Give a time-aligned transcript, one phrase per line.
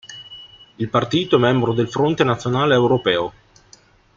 [0.77, 3.33] Il partito è membro del Fronte Nazionale Europeo.